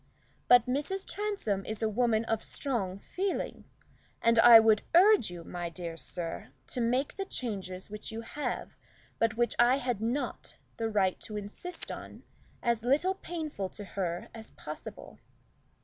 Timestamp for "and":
4.19-4.39